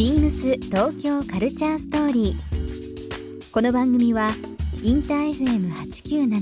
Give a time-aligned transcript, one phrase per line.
[0.00, 3.52] ビームス東京カルチャーストーリー。
[3.52, 4.30] この番組は
[4.82, 6.40] インター FM897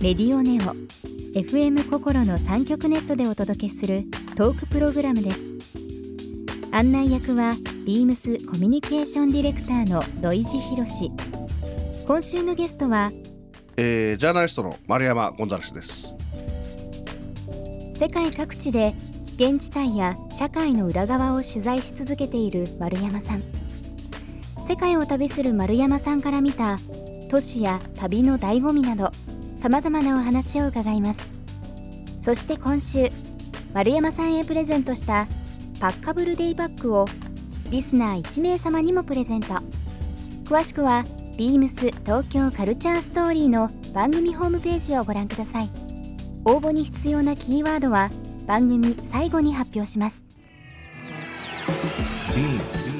[0.00, 0.76] レディオネオ
[1.36, 4.04] FM 心の三極ネットでお届けする
[4.36, 5.48] トークプログラムです。
[6.70, 11.10] 案内役はビームスコミュニケーションディレクターの土井博志。
[12.06, 13.10] 今週のゲストは
[13.76, 16.14] えージャーナリストの丸山ゴンザレスです。
[17.96, 18.94] 世界各地で
[19.38, 23.42] 危険地帯や社会の裏側を取材し続けている丸山さん。
[24.60, 26.80] 世界を旅する丸山さんから見た
[27.30, 29.12] 都市や旅の醍醐味など
[29.54, 31.28] さまざまなお話を伺います。
[32.18, 33.10] そして今週
[33.72, 35.28] 丸山さんへプレゼントした
[35.78, 37.06] パッカブルデイバッグを
[37.70, 39.54] リスナー1名様にもプレゼント。
[40.46, 41.04] 詳しくは
[41.36, 45.70] ビームス東京カルチャーストーリーの番組ホームページをご覧ください。
[46.44, 48.10] 応募に必要なキーワードは
[48.48, 50.24] 番組最後に発表します
[52.34, 52.96] Beams.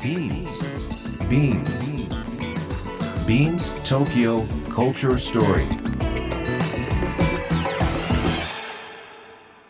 [0.00, 0.60] Beams.
[1.28, 1.92] Beams.
[3.26, 5.68] Beams Tokyo Culture Story.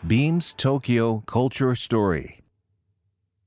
[0.05, 2.39] Beams Tokyo Culture Story.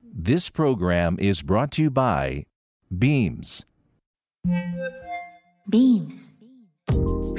[0.03, 2.45] This program is brought to you by
[2.91, 3.67] Beams.
[5.69, 6.37] ビームス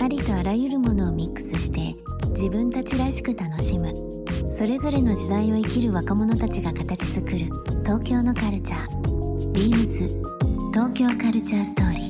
[0.01, 1.95] ありとあらゆるものをミックスして
[2.29, 4.14] 自分たちらしく楽しむ
[4.49, 7.37] それぞれの時代を生きる若者たちが形作る
[7.83, 9.51] 東京のカルチャー。
[9.51, 10.07] ビームス
[10.73, 12.05] 東京カルチャーストーリー。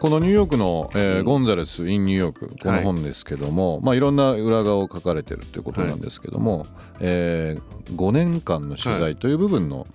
[0.00, 6.66] このニューヨークの、えーゴンザレス・イン・ニューヨークこの本ですけども、いまあ、いろんな裏側を書かれてるということなんですけども、
[7.00, 7.56] え
[7.94, 9.86] 5年間の取材という部分の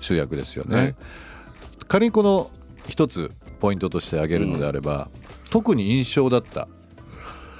[0.00, 0.76] 集約ですよね。
[0.76, 0.94] はい。
[1.88, 2.50] 仮にこの
[2.88, 5.08] 一つポイントとして挙げるのであれば、
[5.50, 6.66] 特に印象だった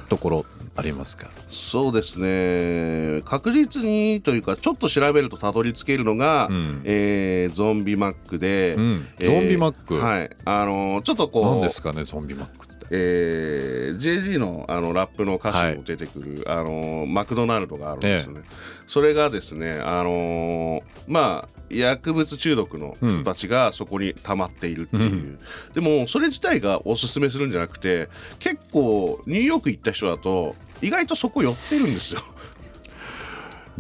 [0.09, 1.31] ところありますか？
[1.47, 3.21] そうですね。
[3.25, 6.83] 確実にというかちょっと調べるとたどり着けるのが、ん。
[6.85, 9.07] えーゾンビマックで、うん。
[9.19, 9.95] えーゾンビマック？
[9.95, 10.31] はい。
[10.45, 12.87] あのーちょっとこう何ですかねゾンビマックって。
[12.93, 18.43] えー JG のあのラップの歌詞にも出てくる、あのーマクドナルドがあるんですよね、
[18.87, 25.39] それがですねあのーまあ薬物中毒の人たちがそこに溜まっているっていう、
[25.73, 28.09] でもそれ自体がおすすめするんじゃなくて
[28.39, 32.21] 結構ニューヨーク行った人だと意外とそこ寄ってるんですよ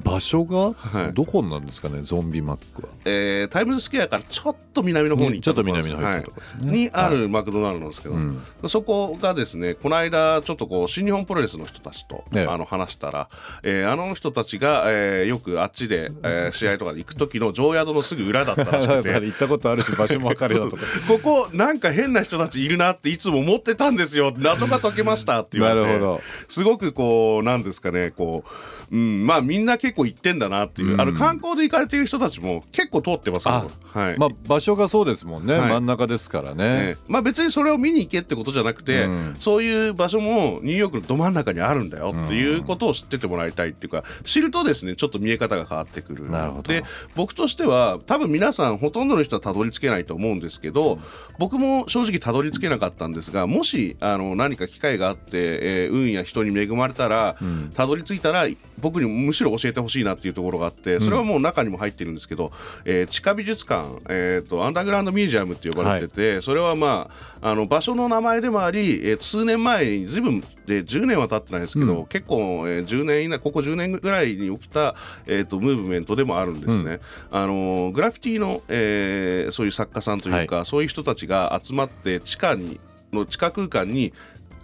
[0.02, 1.14] 場所がはい。
[1.14, 2.88] どこなんですかね、ゾンビマックは？
[3.04, 6.68] えータイムズスクエアからちょっと南の方に行ったちょっと南の方行ったとこですね。
[6.68, 6.78] はい。
[6.78, 12.46] にあるマクドナルドなんですけど、そこがですねこの間ちょっとこう新日本プロレスの人たちと、ええ。
[12.46, 13.28] あの話したら、
[13.62, 19.10] えーあの人たちが、えーよくあっちで、えー試合とかで行く時の常宿のすぐ裏だったらしくて。
[19.30, 20.82] 行ったことあるし場所も分かるよとか。
[21.06, 24.32] ここなんか変な人たちいるなっていつも思ってたんですよ。
[24.36, 25.86] 謎が解けましたって言われて。
[25.88, 26.20] なるほど。
[26.48, 28.44] すごくこうなんですかねこ
[28.90, 34.18] う、うん、まあみんな結構行ってんだなっていう、あの観光で行かれている人たちも結構通ってますけどはい。
[34.18, 35.68] まあ場所がそうですもんね、はい。
[35.70, 36.64] 真ん中ですからね。
[36.64, 37.04] ええ。
[37.08, 39.36] まあ別にそれを見に行けってことじゃなくて、うん。
[39.38, 46.30] そういう場所もニューヨークのど真ん中にあるんだよっていうことを知っててもらいたいっていうか知るとですねちょっと見え方が変わってくる。
[46.30, 46.72] なるほど。
[46.72, 46.82] で
[47.14, 50.98] 僕としては多分皆さんほとんどの人はたどり着けないと思うんですけど、
[51.38, 57.36] 僕も正直たどり着けなかったんですがもしあの何か機会があって、えー運や人に恵まれたら、
[57.74, 58.46] たどり着いたら
[58.78, 62.52] 僕にむしろ教えてほしいなっていうところがあってそれはもう中にも入ってるんですけど、
[62.84, 67.10] えー地下美術館、えー、とアンダーグラウンドミュージアムって呼ばれてて、それはま
[67.40, 74.94] ああの場所の名前でもあり、えー数年前にずいぶんで10年は経ってないですけど、結構、えー10年以内ここ10年ぐらいに起きた、
[75.26, 77.00] えー、とムーブメントでもあるんですね。
[77.30, 82.78] あのグラフィティの、えーそういう作家さんというか、そういう人たちが集まって地下に
[83.12, 84.12] の地下空間に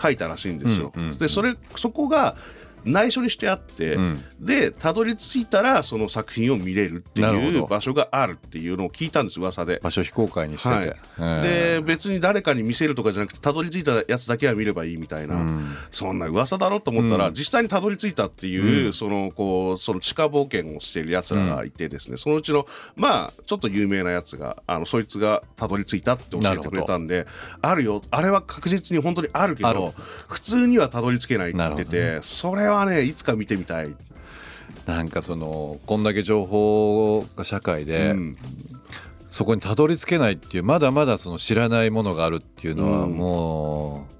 [0.00, 0.92] 書いたらしいんですよ。
[1.18, 2.36] でそれそこが
[2.86, 3.98] 内緒にしてあって、
[4.40, 9.80] でたどり着いたらその作品を見れるっていう場所があるっていうのを聞いたんです噂で。
[9.82, 10.74] 場所非公開にしてて。
[10.74, 10.96] はい。
[11.44, 15.36] えで別に誰かに見せるとかじゃなくてたどり着いたやつだけは見ればいいみたいな、
[15.90, 27.26] そんな噂だろうと思ったら、実際にたどり着いたっていう、そのこうその地下冒険をしているやつらがいてですね、そのうちのまあちょっと有名なやつがあのそいつがたどり着いたって教えてくれたんで
[27.62, 28.00] あるよ。
[28.10, 29.94] あれは確実に本当にあるけど
[30.28, 33.94] 普通にはたどり着けないって言ってて、なそれはねいつか見てみたい。
[34.84, 38.36] なんかそのこんだけ情報が社会で、うん
[39.28, 44.15] そこにたどり着けないっていうまだまだその知らないものがあるっていうのはもう、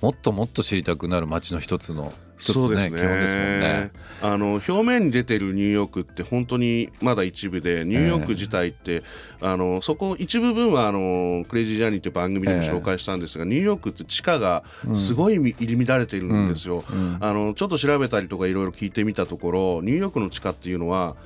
[0.00, 2.96] もっともっと知りたくなる街の一つの一つそうですね。
[2.96, 3.90] ね基本ですもんね。
[4.22, 9.02] あの表面に出てるニューヨークって本当にまだ一部でニューヨーク自体って、
[9.40, 14.64] あのそこ一部分はあのクレイジージャーニーっていう番組でも紹介したんですが、ニューヨークって地下が
[14.94, 16.84] すごい入り乱れてるんですよ、
[17.20, 21.16] あのちょっと調べたりとかいろいろ聞いてみたところニューヨークの地下っていうのは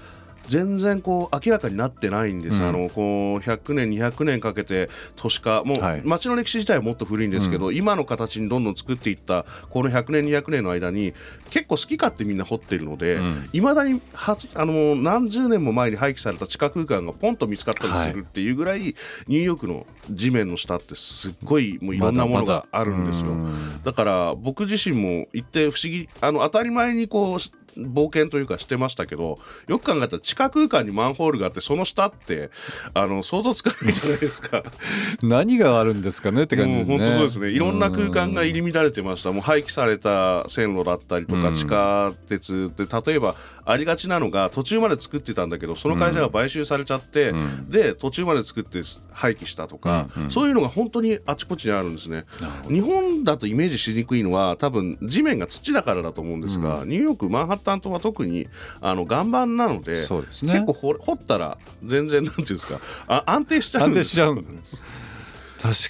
[0.51, 5.63] 全然こう明らかになってないんです、あのこう100年200年かけて都市化。
[5.65, 6.03] もうはい。
[6.05, 11.15] 街の歴史自体はもっと古いんですけど、今の形にどんどん作っていったこの100年200年の間に
[11.51, 13.21] 結構好き勝手みんな掘ってるので
[13.53, 18.81] いま、未だにはあの何十年も前に廃棄された地下空間がポンと見つかったりするっていうぐらい、
[19.29, 23.37] ニューヨークの地面の下ってすっごいもういろんなものがあるんですよ。
[23.85, 27.39] だから僕自身も行って不思議あの当たり前にこう
[27.77, 29.39] 冒険というかしてましたけど
[29.69, 32.51] よく考えたら地下空間にマンホールがあってその下って
[32.95, 34.63] あの想像つかないじゃないですか。
[35.23, 36.99] 何があるんですかねって感じもうですね。
[36.99, 37.51] 本当そうですね。
[37.51, 39.33] いろんな空間が入り乱れてました。
[39.33, 43.35] もう廃棄された線路だったりとか地下鉄で例えば
[43.65, 47.33] ありがちなのが途中まで作ってたんだけどその会社が買収されちゃって、
[47.69, 48.83] で途中まで作って
[49.13, 52.25] 廃棄したとか、そういうのが本当にあちこちにあるんですね。
[52.69, 58.49] 日本だとイメージしにくいのは多分地面が土だからだと思うんですが、ニューヨークマンハッタン島は特に
[58.81, 64.63] あの岩盤なのでそうですね結構掘掘ったら全然なんていうんですかあ安定しちゃうん安定ですよしちゃうん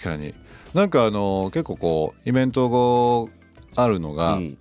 [0.01, 0.35] 確かに
[0.75, 3.29] なんかあの結構こうイベント
[3.75, 4.57] があるのが、うん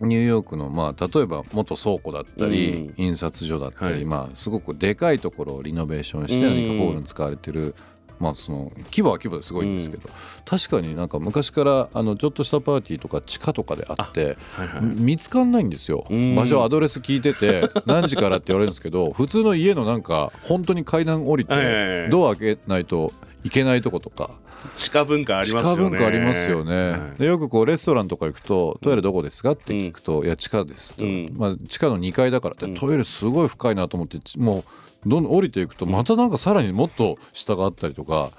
[0.00, 7.76] ニューヨークのまあ例えば元倉庫だったり、うん印刷所だったり、はいまあすごくでかいところをリノベーションして何かホールに使われてる、
[8.22, 10.08] まあその規模は規模ですごいんですけど、
[10.44, 14.36] 確かになんか昔からあのちょっとしたパーティーとか地下とかであって
[14.80, 16.06] 見つかんないんですよ。
[16.14, 16.36] ん。
[16.36, 23.12] 場所アドレス聞いてて 何時からって言われるんですけど普通の家のなんか本当に階段降りてドア開けないと
[23.44, 24.30] いけないとことか。
[24.76, 25.82] 地下文化あり地ますよね。
[25.84, 27.18] 下文化ありますよね、はい。
[27.18, 31.04] でよくこうレストランとか行くと「トイレどこですか?」って聞くと「いや地下です」と。
[31.04, 31.32] うん。
[31.36, 34.64] まあ、地下の2階だからって、トイレすごい深いなと思ってちも
[35.06, 38.30] うどんどん降りていくとまたなんかさらにもっと下があったりとか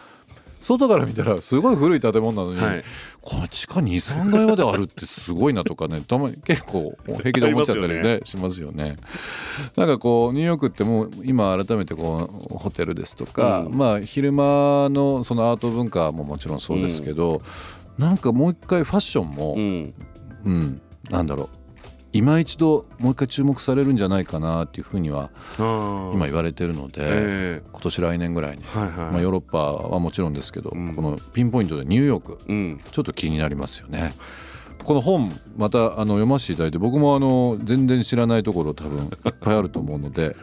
[0.63, 2.83] 外から見たらすごい古い建物なのに、はい。
[3.21, 8.19] この地下23階まであるってすごいなとかね たまに結構平気で思っちゃったり ありね。
[8.23, 8.97] しますよね。
[9.75, 17.41] なんかこうニューヨークってもう今改めてこうホテルですとか、まあ昼間のそのアート文化ももちろんそうですけど、
[17.97, 19.93] なんかもう一回ファッションも、うん。
[20.45, 21.62] うん、なんだろう
[22.13, 32.81] 今一度もう一回注目されるんじゃないかなっていうふうにはあ今言われてるので、え今年来年ぐらいに、まあ、ヨーロッパはもちろんですけど、このピンポイントでニューヨークうん。
[32.89, 34.13] ちょっと気になりますよね。
[34.83, 40.35] この本またあの読ませていただいて僕もあの全然知らないところ多分いっぱいあると思うので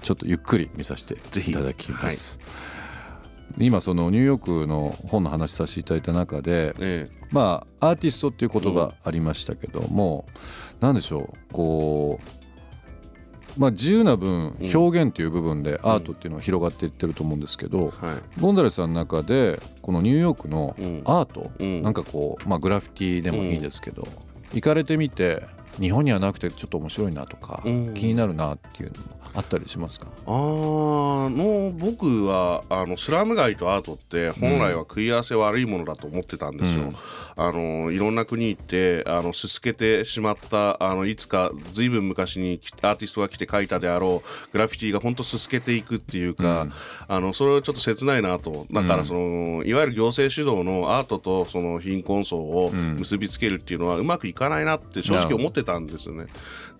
[0.00, 1.14] ちょっとゆっくり見させて
[1.50, 2.40] いただきます。
[3.58, 10.26] 今そのニューヨークの本の話させていただいた中でえまあアーティストっていう言葉ありましたけども、
[10.80, 12.42] なんでしょうこう
[13.60, 18.40] まあ自由な分表現という部分でアートっていうのは広がっていってると思うんですけど、えはい。
[18.40, 21.02] ゴンザレスさんの中でこのニューヨークのうん。
[21.04, 21.82] アート、うん。
[21.82, 24.06] なんかこう、まあ、グラフィティでもいいんですけど、
[24.54, 25.42] 行かれてみて
[25.78, 27.94] 日本にはなくてちょっと面白いなとか、うん。
[27.94, 36.92] 気になるなっていうのもあったりしますか、あーの僕はあのスラム街とアートって本来は食い合わせ悪いものだと思ってたんですよ。
[37.34, 46.66] あのいろんな国行ってあのすすけてしまったあのいつかずいぶん昔にきアーティストが来て描いたであろうグラフィティが本当すすけていくっていうか、
[47.08, 48.66] あのそれはちょっと切ないなと。
[48.70, 56.26] だからその、いわゆる行政主導のアートとその貧困層を結びつけるっていうのはうまくいかないなって正直思ってたんですよね。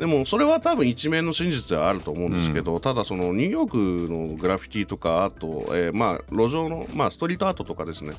[0.02, 8.14] でもそれは多分一面の真実ではあると思うんですけど、ただそのニューヨークのグラフィティとかあと、えーまあ路上の、まあ、ストリートアートとかですね、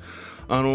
[0.47, 0.69] あの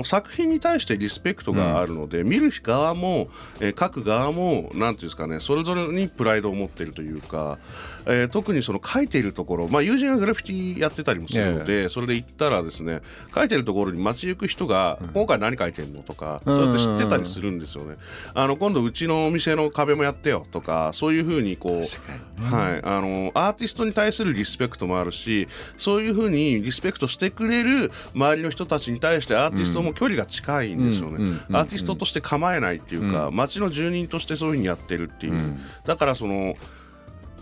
[0.00, 3.28] ー作品に対してリスペクトがあるので、見る側も、
[3.60, 7.58] えー書く側もなんていうんですかねそれぞれにプライドを持っているというか、
[8.06, 13.02] えー特にその書いているところ、まあ、友人がグラフィティやってたりもするので、それで行ったらですね
[13.34, 17.96] 書いてるところに街行く人が、今回何書いてんのとか、そうやって知ってたりするんですよね。
[18.32, 31.38] あの今度うちのお店の壁もやってよとかそういうふうにこう、はい、あのアーティストに対するリスペクトもあるしそういうふうにリスペクトしてくれる周りの人たちに対してアーティストも距離が近いんですよね。
[31.50, 36.56] アーティストとして構えないっていうか、街の住人としてそういうふうにやってるっていう、だからその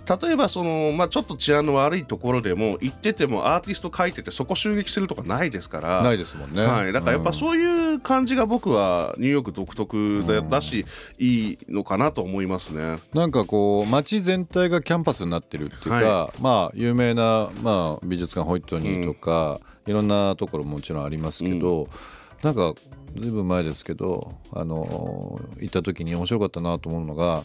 [0.09, 6.03] 例えばその、まあ、ちょっと治安の悪いところでも行っててもアーティスト書いててそこ襲撃するとかないですから。
[6.03, 6.63] ないですもんね。
[6.63, 10.85] はい、だからやっぱうそういう感じが僕はニューヨーク独特だ,、だし
[11.19, 12.97] いいのかなと思いますね。
[12.97, 21.89] んなんかこう街全体がキャンパスになってるっていうか、はまあ有名な、まあ、美術館ホイットニーとか、いろんなところももちろんありますけど、
[22.43, 22.75] なんか
[23.17, 27.45] ずいぶん前ですけどあの行った時に面白かったなと思うのが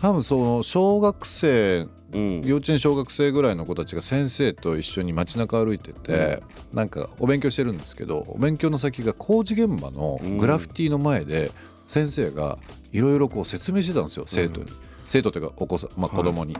[0.00, 2.42] 多分その小学生うん。
[2.42, 6.42] 幼稚園小学生ぐらいの子たちが先生と一緒に街中歩いてて、
[6.72, 11.52] なんかお勉強してるんですけどお勉強の先が工事現場のグラフィティの前で
[11.86, 12.58] 先生が
[12.92, 14.72] いろいろこう説明してたんですよ生徒に、
[15.04, 16.54] 生徒というかお子さん、まあ、子供に。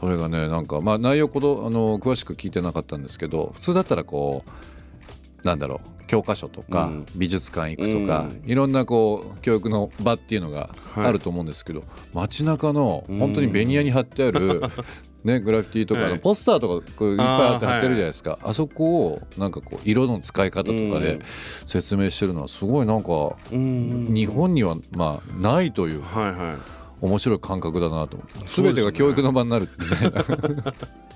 [0.00, 4.50] これがねなんかまあ内容ほどあの詳しく聞いてなかったんですけど普通だったらこう
[5.44, 7.06] なんだろう教科書とか、うん。
[7.14, 8.50] 美術館行くとか、うん。
[8.50, 14.60] いろんなこう教育の場っていうのがはいあると思うんですけど、街中の本当にベニヤに貼ってある、
[15.22, 16.18] ね、グラフィティとか、はい。
[16.18, 18.40] ポスターとかこういっぱいあって貼ってるじゃないですか。
[18.42, 21.20] あ,、そこをなんかこう色の使い方とかでうん
[21.66, 24.12] 説明してるのはすごいなんかうん。
[24.12, 26.80] 日本にはまあないというはいはい。
[27.02, 28.38] 面白い感覚だなと思って。
[28.40, 28.44] ね。
[28.46, 30.24] 全てが教育の場になるみたいな。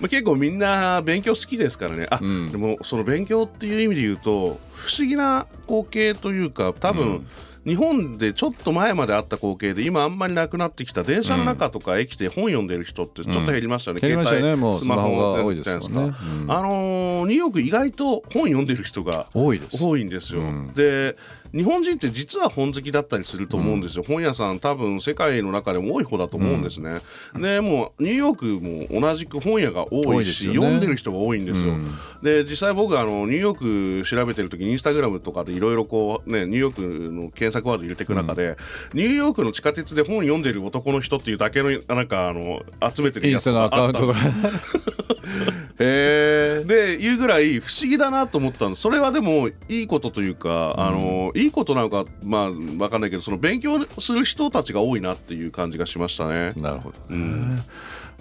[0.00, 2.06] まあ、結構みんな勉強好きですからね。
[2.10, 2.52] あ、うん。
[2.52, 7.26] でもその勉強っていう意味で言うと不思議な光景というか多分、うん。
[7.66, 14.46] 日本でちょっと前まであった光景で今あんまりなくなってきた電車の中とか駅で本読んでる人ってちょっと減りましたよね、減りましたよね。
[14.52, 16.16] 携帯もうスマホが多いですもんね。
[16.42, 16.50] うん。
[16.50, 19.84] あのーニューヨーク意外と本読んでる人が多いです。
[19.84, 20.72] 多いんですよ、うん。
[20.74, 21.16] で
[21.52, 27.00] 日本人って実は本好きだったりすると思うんですよ、本屋さん多分世界の中でも多い方だと思うんですね、
[27.34, 30.54] でもうニューヨークも同じく本屋が多いしね。
[30.54, 31.88] 読んでる人が多いんですよ、うん。
[32.22, 38.56] で実際僕あのニューヨーク調べてる時インスタグラムとかでいろいろこうねニューヨークの検索ワード入れていく中で、
[38.94, 42.60] ニューヨークの地下鉄で本読んでる男の人っていうだけのなんかあの
[42.92, 44.14] 集めてるインスタのやつがアカウントが
[45.80, 56.52] あったんでいうぐらい不思議だなと思ったんですそれはでもいいことというか、あのいいことなのかまあ分かんないけどその勉強する人たちが多いなっていう感じがしましたね。
[56.56, 57.62] なるほどね。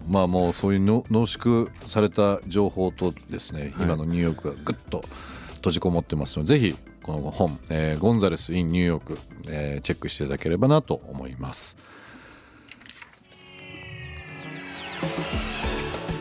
[0.07, 5.03] まあもうそういうの濃縮された情報とですね、今のニューヨークがぐっと
[5.55, 11.77] 閉じこもってますのでぜひこの本、えーゴンザレス・イン・ニューヨーク、えーチェックしていただければなと思います。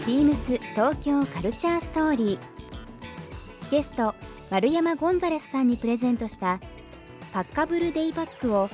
[0.08, 3.70] ビームス東京カルチャーストーリー。
[3.70, 4.14] ゲスト
[4.48, 6.60] 丸山ゴンザレスさんにプレゼントした
[7.34, 8.70] パッカブルデイパックを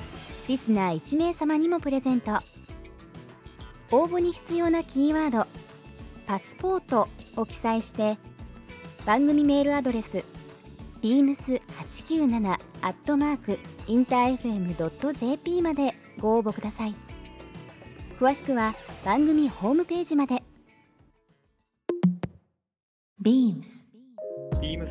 [0.47, 2.35] リスナー1名様にもプレゼント。
[3.91, 5.45] 応募に必要なキーワード
[6.25, 8.17] 「パスポート」を記載して
[9.05, 10.23] 番組メールアドレス
[11.01, 16.95] beams897 アットマークインター FM.jp までご応募ください。
[18.21, 18.73] 詳しくは
[19.03, 20.44] 番組ホームページまで。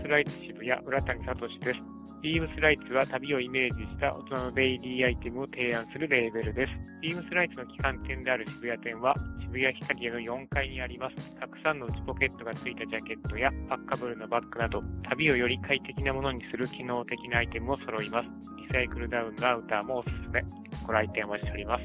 [0.05, 1.81] スライツ渋谷浦谷聡です。
[2.21, 6.73] ビームスライツは旅をイメージした大人のデイリーアイテムを提案するレーベルです。
[7.01, 11.35] ビームスライツの旗艦店である渋谷店は渋谷ヒカリエの4階にあります。
[11.41, 18.29] たくさんの内ポケットがついたジャケットやパッカブルのバッグなど旅をより快適なものにする機能的なアイテムも揃います。
[18.59, 20.45] リサイクルダウンのアウターもおすすめ。
[20.87, 21.85] ご来店お待ちしております。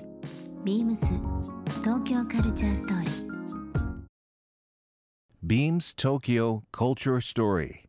[0.65, 0.95] BEAMS
[1.83, 3.29] 東京カルチャーストーリー
[5.41, 7.88] Beams Tokyo Culture Story.